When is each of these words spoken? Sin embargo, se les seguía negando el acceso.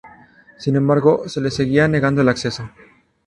Sin 0.57 0.75
embargo, 0.77 1.29
se 1.29 1.39
les 1.41 1.53
seguía 1.53 1.87
negando 1.87 2.21
el 2.23 2.29
acceso. 2.29 2.67